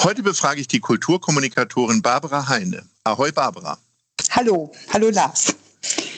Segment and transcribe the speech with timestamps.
[0.00, 2.82] Heute befrage ich die Kulturkommunikatorin Barbara Heine.
[3.04, 3.78] Ahoi Barbara.
[4.30, 5.54] Hallo, hallo Lars.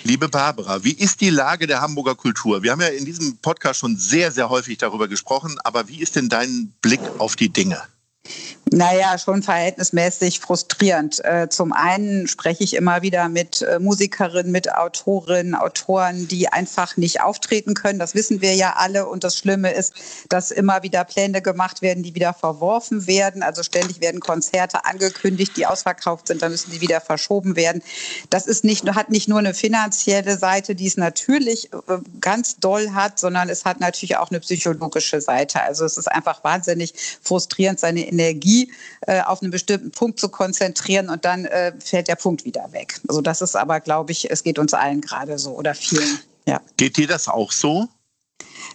[0.03, 2.63] Liebe Barbara, wie ist die Lage der Hamburger Kultur?
[2.63, 6.17] Wir haben ja in diesem Podcast schon sehr, sehr häufig darüber gesprochen, aber wie ist
[6.17, 7.81] denn dein Blick auf die Dinge?
[8.73, 11.25] Naja, schon verhältnismäßig frustrierend.
[11.25, 16.97] Äh, zum einen spreche ich immer wieder mit äh, Musikerinnen, mit Autorinnen, Autoren, die einfach
[16.97, 18.01] nicht auftreten können.
[18.01, 19.07] Das wissen wir ja alle.
[19.07, 19.93] Und das Schlimme ist,
[20.29, 23.45] dass immer wieder Pläne gemacht werden, die wieder verworfen werden.
[23.45, 27.83] Also ständig werden Konzerte angekündigt, die ausverkauft sind, dann müssen die wieder verschoben werden.
[28.31, 32.91] Das ist nicht, hat nicht nur eine finanzielle Seite, die es natürlich äh, ganz doll
[32.95, 35.63] hat, sondern es hat natürlich auch eine psychologische Seite.
[35.63, 38.56] Also es ist einfach wahnsinnig frustrierend, seine Energie
[39.07, 43.01] äh, auf einen bestimmten Punkt zu konzentrieren und dann äh, fällt der Punkt wieder weg.
[43.09, 46.19] Also das ist aber, glaube ich, es geht uns allen gerade so oder vielen.
[46.47, 46.61] Ja.
[46.77, 47.89] Geht dir das auch so?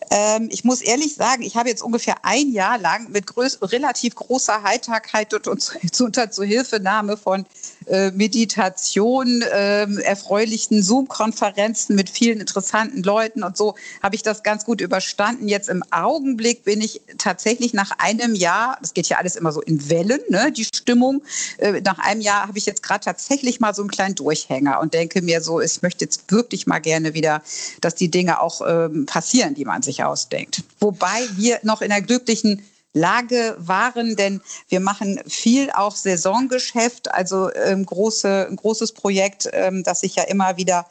[0.09, 4.15] Ähm, ich muss ehrlich sagen, ich habe jetzt ungefähr ein Jahr lang mit groß, relativ
[4.15, 5.71] großer Heiterkeit und, und
[6.01, 7.45] unter Zuhilfenahme von
[7.87, 14.65] äh, Meditation, äh, erfreulichen Zoom-Konferenzen mit vielen interessanten Leuten und so habe ich das ganz
[14.65, 15.47] gut überstanden.
[15.47, 19.61] Jetzt im Augenblick bin ich tatsächlich nach einem Jahr, das geht ja alles immer so
[19.61, 21.23] in Wellen, ne, die Stimmung,
[21.57, 24.93] äh, nach einem Jahr habe ich jetzt gerade tatsächlich mal so einen kleinen Durchhänger und
[24.93, 27.41] denke mir so, ich möchte jetzt wirklich mal gerne wieder,
[27.79, 30.63] dass die Dinge auch ähm, passieren, die man sich ausdenkt.
[30.79, 37.53] Wobei wir noch in der glücklichen Lage waren, denn wir machen viel auch Saisongeschäft, also
[37.53, 40.85] ähm, große, ein großes Projekt, ähm, das sich ja immer wieder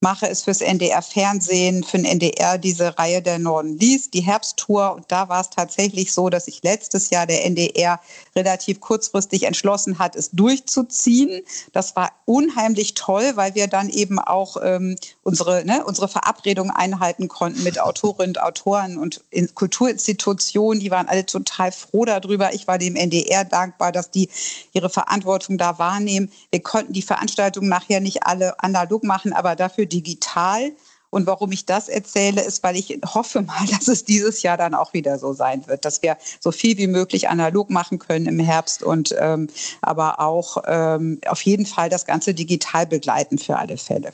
[0.00, 4.94] mache es fürs NDR Fernsehen, für den NDR diese Reihe der Norden liest, die Herbsttour.
[4.94, 8.00] Und da war es tatsächlich so, dass sich letztes Jahr der NDR
[8.34, 11.42] relativ kurzfristig entschlossen hat, es durchzuziehen.
[11.72, 17.28] Das war unheimlich toll, weil wir dann eben auch ähm, unsere, ne, unsere Verabredung einhalten
[17.28, 20.80] konnten mit Autorinnen und Autoren und in Kulturinstitutionen.
[20.80, 22.54] Die waren alle total froh darüber.
[22.54, 24.30] Ich war dem NDR dankbar, dass die
[24.72, 26.32] ihre Verantwortung da wahrnehmen.
[26.50, 30.72] Wir konnten die Veranstaltungen nachher nicht alle analog machen, aber dafür digital.
[31.10, 34.74] Und warum ich das erzähle, ist, weil ich hoffe mal, dass es dieses Jahr dann
[34.74, 38.38] auch wieder so sein wird, dass wir so viel wie möglich analog machen können im
[38.38, 39.48] Herbst und ähm,
[39.82, 44.12] aber auch ähm, auf jeden Fall das Ganze digital begleiten für alle Fälle.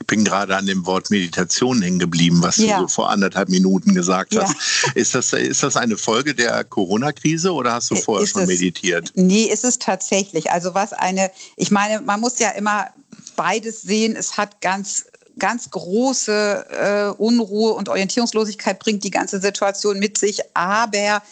[0.00, 2.78] Ich bin gerade an dem Wort Meditation hängen geblieben, was ja.
[2.78, 4.54] du so vor anderthalb Minuten gesagt hast.
[4.86, 4.92] Ja.
[4.94, 8.48] Ist, das, ist das eine Folge der Corona-Krise oder hast du vorher ist schon es,
[8.48, 9.12] meditiert?
[9.14, 10.50] Nee, ist es tatsächlich.
[10.50, 12.86] Also was eine, ich meine, man muss ja immer
[13.30, 14.16] beides sehen.
[14.16, 15.06] Es hat ganz
[15.38, 20.40] ganz große äh, Unruhe und Orientierungslosigkeit bringt die ganze Situation mit sich.
[20.54, 21.22] Aber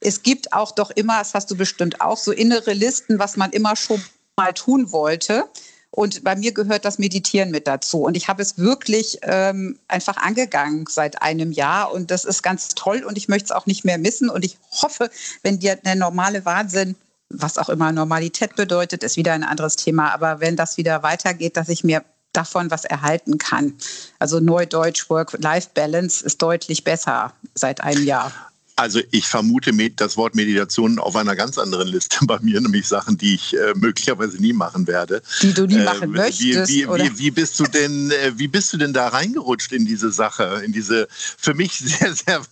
[0.00, 3.50] es gibt auch doch immer, das hast du bestimmt auch, so innere Listen, was man
[3.50, 4.02] immer schon
[4.36, 5.44] mal tun wollte.
[5.90, 8.02] Und bei mir gehört das Meditieren mit dazu.
[8.02, 11.90] Und ich habe es wirklich ähm, einfach angegangen seit einem Jahr.
[11.90, 13.02] Und das ist ganz toll.
[13.02, 14.28] Und ich möchte es auch nicht mehr missen.
[14.28, 15.10] Und ich hoffe,
[15.42, 16.96] wenn dir der normale Wahnsinn
[17.28, 20.12] was auch immer Normalität bedeutet, ist wieder ein anderes Thema.
[20.12, 23.74] Aber wenn das wieder weitergeht, dass ich mir davon was erhalten kann.
[24.18, 28.30] Also Neudeutsch Work-Life-Balance ist deutlich besser seit einem Jahr.
[28.78, 33.16] Also ich vermute das Wort Meditation auf einer ganz anderen Liste bei mir, nämlich Sachen,
[33.16, 35.22] die ich äh, möglicherweise nie machen werde.
[35.40, 36.42] Die du nie äh, machen möchtest.
[36.42, 39.86] Wie, wie, wie, wie, bist du denn, äh, wie bist du denn da reingerutscht in
[39.86, 42.42] diese Sache, in diese für mich sehr, sehr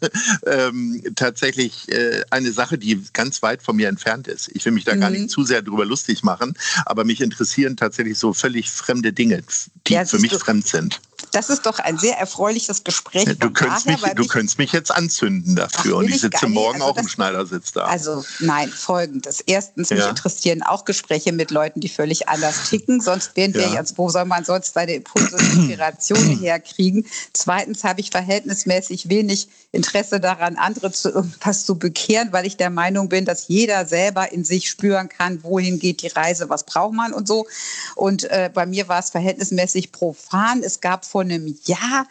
[0.47, 4.50] ähm, tatsächlich äh, eine Sache, die ganz weit von mir entfernt ist.
[4.55, 5.00] Ich will mich da mhm.
[5.00, 6.55] gar nicht zu sehr drüber lustig machen,
[6.87, 9.43] aber mich interessieren tatsächlich so völlig fremde Dinge,
[9.87, 11.00] die ja, für mich fremd sind.
[11.32, 13.25] Das ist doch ein sehr erfreuliches Gespräch.
[13.26, 16.47] Ja, du, könntest daher, mich, du könntest mich jetzt anzünden dafür Ach, und ich sitze
[16.47, 17.85] morgen also auch das, im Schneidersitz da.
[17.85, 19.41] Also nein, folgendes.
[19.41, 19.97] Erstens, ja.
[19.97, 23.00] mich interessieren auch Gespräche mit Leuten, die völlig anders ticken.
[23.00, 27.06] Sonst wären wir jetzt, wo soll man sonst seine Impulse und Inspirationen herkriegen?
[27.32, 32.71] Zweitens habe ich verhältnismäßig wenig Interesse daran, andere zu irgendwas zu bekehren, weil ich der
[32.71, 36.94] Meinung bin, dass jeder selber in sich spüren kann, wohin geht die Reise, was braucht
[36.94, 37.47] man und so.
[37.94, 40.62] Und äh, bei mir war es verhältnismäßig profan.
[40.62, 42.08] Es gab vor einem Jahr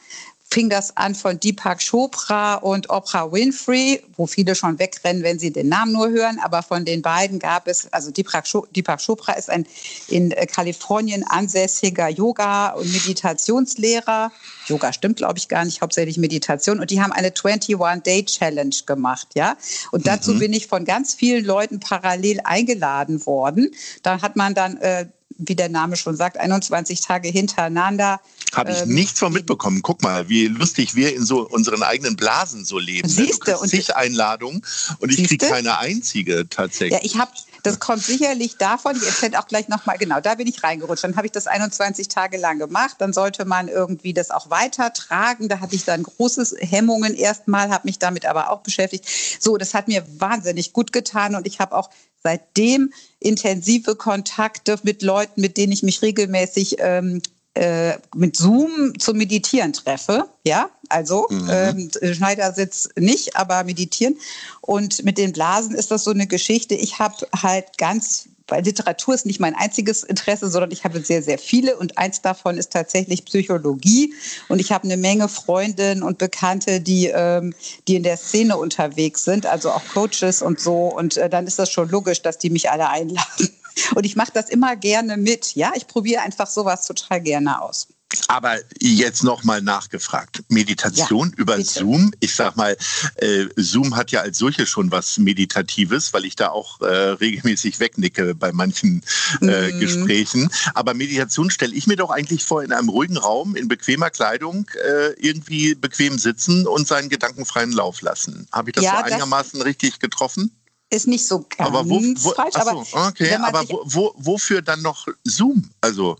[0.50, 5.51] fing das an von Deepak Chopra und Oprah Winfrey, wo viele schon wegrennen, wenn sie
[5.51, 6.39] den Namen nur hören.
[6.41, 9.65] Aber von den beiden gab es, also Deepak, Chopra ist ein
[10.07, 14.31] in äh, Kalifornien ansässiger Yoga- und Meditationslehrer.
[14.67, 16.79] Yoga stimmt, glaube ich, gar nicht, hauptsächlich Meditation.
[16.79, 19.57] Und die haben eine 21-Day-Challenge gemacht, ja.
[19.91, 20.39] Und dazu mhm.
[20.39, 23.71] bin ich von ganz vielen Leuten parallel eingeladen worden.
[24.01, 25.07] Da hat man dann äh,
[25.38, 28.19] wie der Name schon sagt, 21 Tage hintereinander.
[28.53, 29.81] Habe ich ähm, nichts von mitbekommen.
[29.81, 33.07] Guck mal, wie lustig wir in so unseren eigenen Blasen so leben.
[33.07, 33.13] Ne?
[33.13, 34.62] Siehste, du und zig Einladungen
[35.00, 36.91] und ich kriege keine einzige tatsächlich.
[36.91, 37.31] Ja, ich habe
[37.63, 41.06] das kommt sicherlich davon, ich erzähle auch gleich nochmal, genau, da bin ich reingerutscht.
[41.06, 42.97] Dann habe ich das 21 Tage lang gemacht.
[43.00, 45.47] Dann sollte man irgendwie das auch weitertragen.
[45.47, 49.06] Da hatte ich dann großes Hemmungen erstmal, habe mich damit aber auch beschäftigt.
[49.39, 51.89] So, das hat mir wahnsinnig gut getan und ich habe auch
[52.24, 57.22] seitdem intensive Kontakte mit Leuten, mit denen ich mich regelmäßig ähm,
[57.56, 60.28] äh, mit Zoom zum Meditieren treffe.
[60.44, 61.50] Ja, also mhm.
[61.52, 64.18] ähm, Schneidersitz nicht, aber meditieren.
[64.62, 66.74] Und mit den Blasen ist das so eine Geschichte.
[66.75, 71.23] Ich habe halt ganz weil Literatur ist nicht mein einziges Interesse, sondern ich habe sehr,
[71.23, 74.13] sehr viele und eins davon ist tatsächlich Psychologie.
[74.47, 77.55] Und ich habe eine Menge Freundinnen und Bekannte, die, ähm,
[77.88, 80.85] die in der Szene unterwegs sind, also auch Coaches und so.
[80.85, 83.50] Und äh, dann ist das schon logisch, dass die mich alle einladen.
[83.95, 85.55] Und ich mache das immer gerne mit.
[85.55, 87.88] Ja, ich probiere einfach sowas total gerne aus.
[88.27, 90.44] Aber jetzt nochmal nachgefragt.
[90.50, 91.69] Meditation ja, über bitte.
[91.69, 92.12] Zoom.
[92.19, 92.77] Ich sag mal,
[93.15, 97.80] äh, Zoom hat ja als solche schon was Meditatives, weil ich da auch äh, regelmäßig
[97.80, 99.04] wegnicke bei manchen
[99.42, 99.80] äh, mm.
[99.80, 100.50] Gesprächen.
[100.74, 104.69] Aber Meditation stelle ich mir doch eigentlich vor, in einem ruhigen Raum, in bequemer Kleidung,
[104.83, 108.48] äh, irgendwie bequem sitzen und seinen gedankenfreien Lauf lassen.
[108.51, 110.51] Habe ich das ja, so einigermaßen das richtig getroffen?
[110.89, 112.56] Ist nicht so ganz aber wo, wo, falsch.
[112.56, 115.71] Achso, aber okay, aber wo, wo, wofür dann noch Zoom?
[115.81, 116.18] Also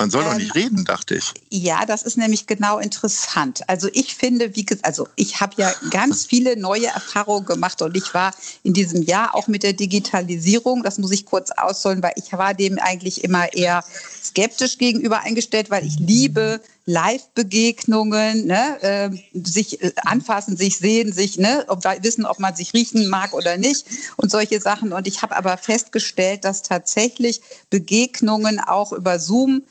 [0.00, 1.34] man soll ähm, doch nicht reden, dachte ich.
[1.50, 3.68] Ja, das ist nämlich genau interessant.
[3.68, 7.94] Also ich finde, wie gesagt, also ich habe ja ganz viele neue Erfahrungen gemacht und
[7.94, 8.32] ich war
[8.62, 12.54] in diesem Jahr auch mit der Digitalisierung, das muss ich kurz ausholen, weil ich war
[12.54, 13.84] dem eigentlich immer eher
[14.24, 21.38] skeptisch gegenüber eingestellt, weil ich liebe Live-Begegnungen, ne, äh, sich äh, anfassen, sich sehen, sich
[21.38, 23.86] ne, ob, wissen, ob man sich riechen mag oder nicht
[24.16, 24.92] und solche Sachen.
[24.92, 29.62] Und ich habe aber festgestellt, dass tatsächlich Begegnungen auch über Zoom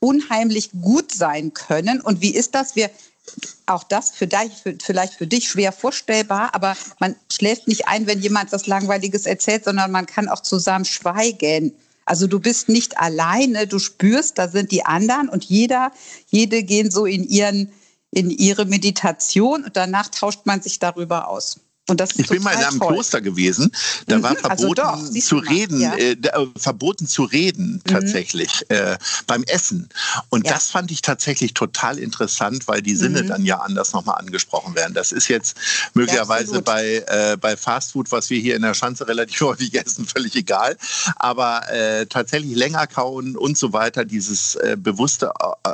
[0.00, 2.00] unheimlich gut sein können.
[2.00, 2.74] Und wie ist das?
[2.74, 2.90] Wir
[3.66, 8.06] auch das für dich, für, vielleicht für dich schwer vorstellbar, aber man schläft nicht ein,
[8.06, 11.72] wenn jemand was Langweiliges erzählt, sondern man kann auch zusammen schweigen.
[12.04, 15.92] Also du bist nicht alleine, du spürst, da sind die anderen und jeder,
[16.26, 17.72] jede gehen so in ihren
[18.12, 21.60] in ihre Meditation und danach tauscht man sich darüber aus
[22.16, 22.94] ich bin mal in einem toll.
[22.94, 23.72] Kloster gewesen,
[24.06, 25.94] da mhm, war verboten also doch, zu reden, ja.
[25.94, 27.90] äh, äh, verboten zu reden mhm.
[27.90, 28.76] tatsächlich mhm.
[28.76, 29.88] äh, beim Essen.
[30.28, 30.54] Und ja.
[30.54, 33.28] das fand ich tatsächlich total interessant, weil die Sinne mhm.
[33.28, 34.94] dann ja anders nochmal angesprochen werden.
[34.94, 35.56] Das ist jetzt
[35.94, 40.06] möglicherweise ja, bei, äh, bei Fastfood, was wir hier in der Schanze relativ häufig essen,
[40.06, 40.76] völlig egal.
[41.16, 45.32] Aber äh, tatsächlich länger kauen und so weiter, dieses äh, bewusste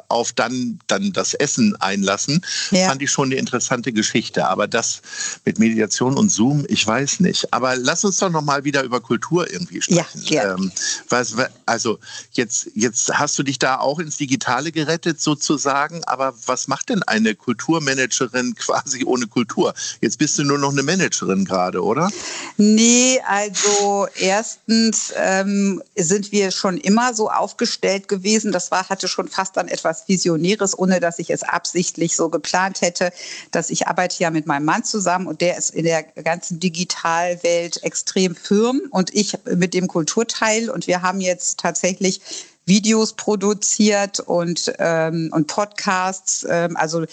[0.09, 4.47] auf dann, dann das Essen einlassen, fand ich schon eine interessante Geschichte.
[4.47, 5.03] Aber das
[5.45, 7.53] mit Meditation Kommunikation und Zoom, ich weiß nicht.
[7.53, 10.23] Aber lass uns doch noch mal wieder über Kultur irgendwie sprechen.
[10.25, 10.73] Ja, ähm,
[11.09, 11.35] was,
[11.65, 11.99] also
[12.33, 16.05] jetzt, jetzt hast du dich da auch ins Digitale gerettet sozusagen.
[16.05, 19.75] Aber was macht denn eine Kulturmanagerin quasi ohne Kultur?
[20.01, 22.11] Jetzt bist du nur noch eine Managerin gerade, oder?
[22.57, 28.53] Nee, also erstens ähm, sind wir schon immer so aufgestellt gewesen.
[28.53, 32.81] Das war, hatte schon fast dann etwas Visionäres, ohne dass ich es absichtlich so geplant
[32.81, 33.13] hätte,
[33.51, 37.83] dass ich arbeite ja mit meinem Mann zusammen und der ist in der ganzen Digitalwelt
[37.83, 40.69] extrem firm und ich mit dem Kulturteil.
[40.69, 42.21] Und wir haben jetzt tatsächlich
[42.67, 46.45] Videos produziert und, ähm, und Podcasts.
[46.49, 47.07] Ähm, also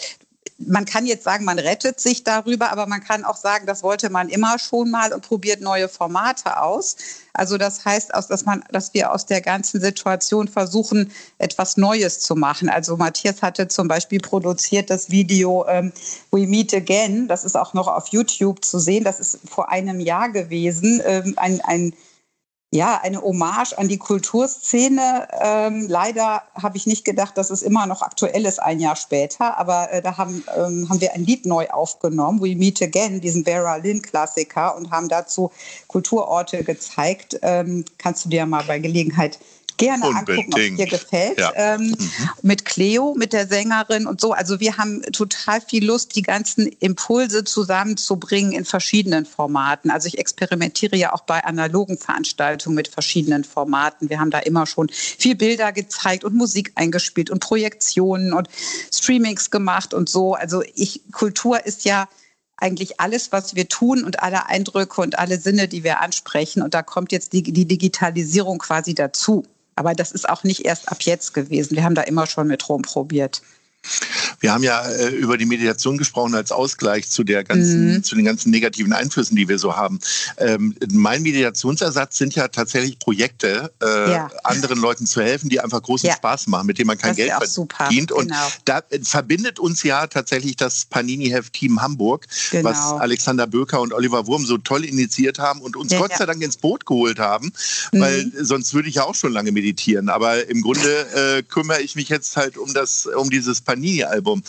[0.67, 4.09] man kann jetzt sagen, man rettet sich darüber, aber man kann auch sagen, das wollte
[4.09, 6.95] man immer schon mal und probiert neue Formate aus.
[7.33, 12.35] Also das heißt, dass, man, dass wir aus der ganzen Situation versuchen, etwas Neues zu
[12.35, 12.69] machen.
[12.69, 15.91] Also Matthias hatte zum Beispiel produziert das Video ähm,
[16.31, 17.27] We Meet Again.
[17.27, 19.03] Das ist auch noch auf YouTube zu sehen.
[19.03, 21.01] Das ist vor einem Jahr gewesen.
[21.05, 21.93] Ähm, ein, ein
[22.73, 25.27] ja, eine Hommage an die Kulturszene.
[25.39, 29.59] Ähm, leider habe ich nicht gedacht, dass es immer noch aktuell ist, ein Jahr später.
[29.59, 33.43] Aber äh, da haben, ähm, haben wir ein Lied neu aufgenommen, We Meet Again, diesen
[33.43, 35.51] Vera Lynn-Klassiker, und haben dazu
[35.87, 37.37] Kulturorte gezeigt.
[37.43, 39.37] Ähm, kannst du dir mal bei Gelegenheit
[39.77, 40.53] gerne Unbedingt.
[40.53, 41.39] angucken, ob dir gefällt.
[41.39, 41.51] Ja.
[41.55, 41.97] Ähm, mhm.
[42.41, 44.33] Mit Cleo, mit der Sängerin und so.
[44.33, 49.91] Also wir haben total viel Lust, die ganzen Impulse zusammenzubringen in verschiedenen Formaten.
[49.91, 54.09] Also ich experimentiere ja auch bei analogen Veranstaltungen mit verschiedenen Formaten.
[54.09, 58.49] Wir haben da immer schon viel Bilder gezeigt und Musik eingespielt und Projektionen und
[58.91, 60.33] Streamings gemacht und so.
[60.33, 62.07] Also ich, Kultur ist ja
[62.63, 66.61] eigentlich alles, was wir tun und alle Eindrücke und alle Sinne, die wir ansprechen.
[66.61, 69.43] Und da kommt jetzt die, die Digitalisierung quasi dazu.
[69.75, 71.75] Aber das ist auch nicht erst ab jetzt gewesen.
[71.75, 73.41] Wir haben da immer schon mit rumprobiert.
[74.39, 78.03] Wir haben ja äh, über die Meditation gesprochen als Ausgleich zu der ganzen, mhm.
[78.03, 79.99] zu den ganzen negativen Einflüssen, die wir so haben.
[80.37, 84.31] Ähm, mein Meditationsersatz sind ja tatsächlich Projekte, äh, ja.
[84.43, 86.15] anderen Leuten zu helfen, die einfach großen ja.
[86.15, 88.09] Spaß machen, mit denen man kein das Geld verdient.
[88.09, 88.19] Super.
[88.19, 88.47] Und genau.
[88.65, 92.69] da äh, verbindet uns ja tatsächlich das Panini-Heft Team Hamburg, genau.
[92.69, 96.25] was Alexander Böker und Oliver Wurm so toll initiiert haben und uns ja, Gott sei
[96.25, 97.51] Dank ins Boot geholt haben,
[97.91, 97.99] mhm.
[97.99, 100.09] weil sonst würde ich ja auch schon lange meditieren.
[100.09, 104.43] Aber im Grunde äh, kümmere ich mich jetzt halt um das, um dieses Panini Panini-Album.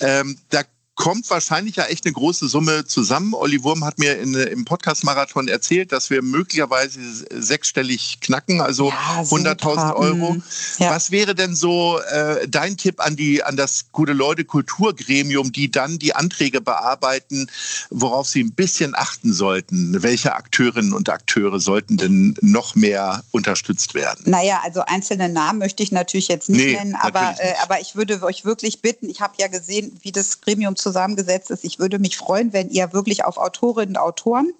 [0.00, 0.62] Ähm, da
[0.96, 3.34] kommt wahrscheinlich ja echt eine große Summe zusammen.
[3.34, 9.22] Olli Wurm hat mir in, im Podcast-Marathon erzählt, dass wir möglicherweise sechsstellig knacken, also ja,
[9.22, 10.34] 100.000 Euro.
[10.34, 10.42] Mhm.
[10.78, 10.90] Ja.
[10.90, 15.70] Was wäre denn so äh, dein Tipp an die an das gute Leute Kulturgremium, die
[15.70, 17.48] dann die Anträge bearbeiten,
[17.90, 20.02] worauf sie ein bisschen achten sollten?
[20.02, 24.30] Welche Akteurinnen und Akteure sollten denn noch mehr unterstützt werden?
[24.30, 27.96] Naja, also einzelne Namen möchte ich natürlich jetzt nicht nee, nennen, aber, äh, aber ich
[27.96, 31.64] würde euch wirklich bitten, ich habe ja gesehen, wie das Gremium zusammengesetzt ist.
[31.64, 34.52] Ich würde mich freuen, wenn ihr wirklich auf Autorinnen und Autoren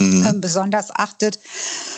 [0.00, 0.26] mhm.
[0.26, 1.38] äh, besonders achtet.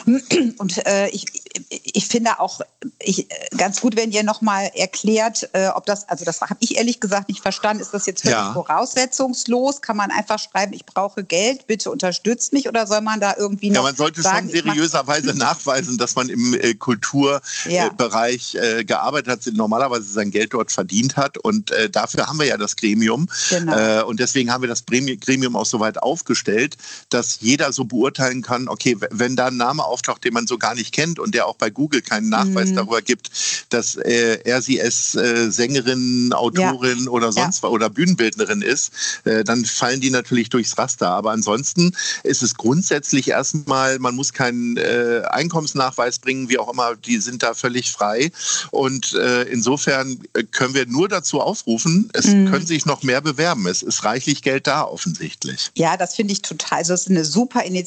[0.58, 1.26] Und äh, ich,
[1.68, 2.60] ich finde auch
[2.98, 7.00] ich, ganz gut, wenn ihr nochmal erklärt, äh, ob das, also das habe ich ehrlich
[7.00, 8.52] gesagt nicht verstanden, ist das jetzt völlig ja.
[8.52, 9.80] voraussetzungslos?
[9.82, 13.70] Kann man einfach schreiben, ich brauche Geld, bitte unterstützt mich oder soll man da irgendwie
[13.70, 13.76] noch.
[13.76, 18.62] Ja, man sollte sagen, schon seriöserweise nachweisen, dass man im äh, Kulturbereich ja.
[18.62, 21.38] äh, gearbeitet hat, normalerweise sein Geld dort verdient hat.
[21.38, 23.28] Und äh, dafür haben wir ja das Gremium.
[23.50, 23.76] Genau.
[23.76, 26.76] Äh, und deswegen haben wir das Gremium auch so weit aufgestellt,
[27.10, 30.74] dass jeder so beurteilen kann, okay, wenn da ein Name auftaucht, den man so gar
[30.74, 32.76] nicht kennt und der auch bei Google keinen Nachweis mhm.
[32.76, 33.30] darüber gibt,
[33.68, 37.10] dass äh, er sie äh, Sängerin, Autorin ja.
[37.10, 37.68] oder sonst ja.
[37.68, 38.92] oder Bühnenbildnerin ist,
[39.24, 41.10] äh, dann fallen die natürlich durchs Raster.
[41.10, 46.96] Aber ansonsten ist es grundsätzlich erstmal, man muss keinen äh, Einkommensnachweis bringen, wie auch immer,
[46.96, 48.32] die sind da völlig frei.
[48.70, 52.50] Und äh, insofern äh, können wir nur dazu aufrufen, es mhm.
[52.50, 53.66] können sich noch mehr bewerben.
[53.66, 55.70] Es ist reichlich Geld da offensichtlich.
[55.76, 56.78] Ja, das finde ich total.
[56.78, 57.81] Also es ist eine super Initiative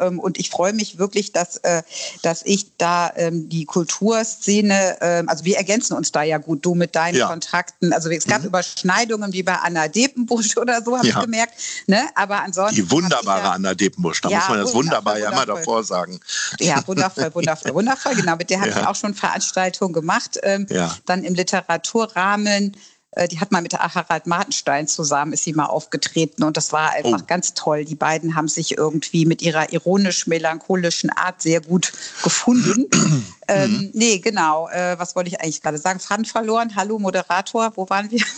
[0.00, 1.82] ähm, und ich freue mich wirklich, dass, äh,
[2.22, 6.74] dass ich da ähm, die Kulturszene, ähm, also wir ergänzen uns da ja gut, du
[6.74, 7.28] mit deinen ja.
[7.28, 7.92] Kontakten.
[7.92, 8.48] Also es gab mhm.
[8.48, 11.14] Überschneidungen wie bei Anna Depenbusch oder so, habe ja.
[11.14, 11.54] ich gemerkt.
[11.86, 12.08] Ne?
[12.14, 12.76] Aber ansonsten.
[12.76, 16.20] Die wunderbare ja, Anna Depenbusch, da muss man das wunderbar ja immer davor sagen.
[16.60, 18.14] Ja, wundervoll, wundervoll, wundervoll.
[18.14, 20.38] Genau, mit der habe ich auch schon Veranstaltungen gemacht.
[20.42, 20.66] Ähm,
[21.06, 22.76] dann im Literaturrahmen äh,
[23.26, 27.22] die hat mal mit Harald Martenstein zusammen, ist sie mal aufgetreten und das war einfach
[27.22, 27.26] oh.
[27.26, 27.84] ganz toll.
[27.84, 32.86] Die beiden haben sich irgendwie mit ihrer ironisch-melancholischen Art sehr gut gefunden.
[33.48, 33.90] ähm, mhm.
[33.94, 34.68] nee, genau.
[34.68, 35.98] Äh, was wollte ich eigentlich gerade sagen?
[35.98, 36.76] Faden verloren.
[36.76, 38.22] Hallo Moderator, wo waren wir?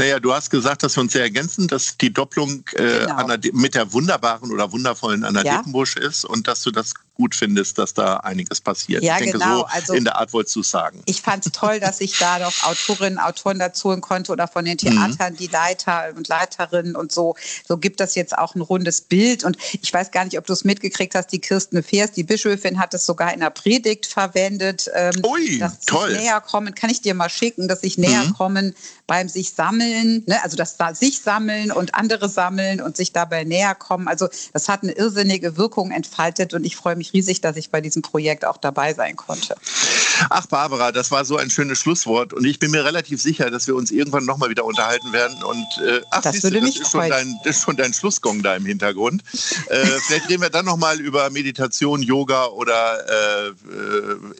[0.00, 3.26] Naja, du hast gesagt, dass wir uns sehr ergänzen, dass die Doppelung äh, genau.
[3.52, 5.56] mit der wunderbaren oder wundervollen Anna ja.
[5.56, 9.02] Depenbusch ist und dass du das gut findest, dass da einiges passiert.
[9.02, 9.58] Ja, ich denke, genau.
[9.58, 11.02] so also, in der Art wolltest du sagen.
[11.06, 14.64] Ich fand es toll, dass ich da noch Autorinnen, Autoren dazu holen konnte oder von
[14.64, 14.90] den mhm.
[14.90, 15.36] Theatern, mhm.
[15.36, 17.34] die Leiter und Leiterinnen und so.
[17.66, 19.42] So gibt das jetzt auch ein rundes Bild.
[19.42, 22.78] Und ich weiß gar nicht, ob du es mitgekriegt hast, die Kirsten Fers, die Bischöfin,
[22.78, 24.88] hat es sogar in der Predigt verwendet.
[24.94, 26.12] Ähm, Ui, dass toll.
[26.12, 28.34] näher kommen, kann ich dir mal schicken, dass sich näher mhm.
[28.34, 28.74] kommen
[29.08, 30.40] beim sich sammeln, ne?
[30.44, 34.06] also das da sich sammeln und andere sammeln und sich dabei näher kommen.
[34.06, 37.80] Also das hat eine irrsinnige Wirkung entfaltet und ich freue mich riesig, dass ich bei
[37.80, 39.56] diesem Projekt auch dabei sein konnte.
[40.30, 42.32] Ach, Barbara, das war so ein schönes Schlusswort.
[42.32, 45.42] Und ich bin mir relativ sicher, dass wir uns irgendwann nochmal wieder unterhalten werden.
[45.42, 47.92] Und äh, ach, das, würde du, mich das, ist schon dein, das ist schon dein
[47.92, 49.22] Schlussgong da im Hintergrund.
[49.68, 53.54] äh, vielleicht reden wir dann nochmal über Meditation, Yoga oder äh, äh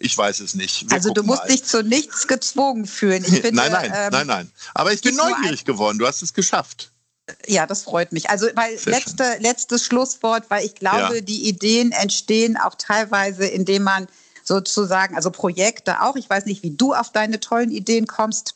[0.00, 0.90] ich weiß es nicht.
[0.90, 1.48] Wir also du musst mal.
[1.48, 3.24] dich zu nichts gezwungen fühlen.
[3.24, 4.52] Finde, nein, nein, ähm, nein, nein.
[4.74, 5.98] Aber ich bin neugierig geworden.
[5.98, 6.92] Du hast es geschafft.
[7.46, 8.30] Ja, das freut mich.
[8.30, 11.20] Also, weil letzte, letztes Schlusswort, weil ich glaube, ja.
[11.20, 14.06] die Ideen entstehen auch teilweise, indem man
[14.44, 16.16] sozusagen, also Projekte auch.
[16.16, 18.54] Ich weiß nicht, wie du auf deine tollen Ideen kommst.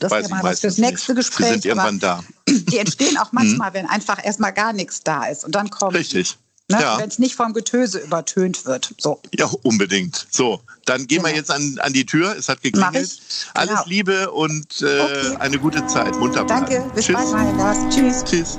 [0.00, 1.28] Das weiß ist ja mal was fürs nächste nicht.
[1.28, 1.46] Gespräch.
[1.46, 2.24] Die sind irgendwann da.
[2.48, 3.74] Die entstehen auch manchmal, mhm.
[3.74, 5.44] wenn einfach erstmal gar nichts da ist.
[5.44, 5.94] Und dann kommt.
[5.94, 6.36] Richtig.
[6.70, 6.80] Ne?
[6.80, 6.98] Ja.
[6.98, 8.94] Wenn es nicht vom Getöse übertönt wird.
[8.98, 9.20] So.
[9.36, 10.26] Ja, unbedingt.
[10.30, 11.36] So, dann gehen wir Genau.
[11.38, 12.34] jetzt an, an die Tür.
[12.38, 13.06] Es hat geklingelt.
[13.06, 13.20] ich.
[13.54, 13.82] Alles Genau.
[13.86, 15.36] Liebe und äh, Okay.
[15.40, 16.16] eine gute Zeit.
[16.18, 16.66] Munter bleiben.
[16.66, 17.16] Danke, bis Tschüss.
[17.16, 17.80] bald, mein Gast.
[17.90, 18.24] Tschüss.
[18.24, 18.58] Tschüss.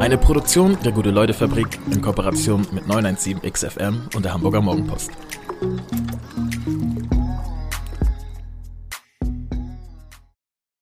[0.00, 5.10] Eine Produktion der Gute-Leute-Fabrik in Kooperation mit 917 XFM und der Hamburger Morgenpost.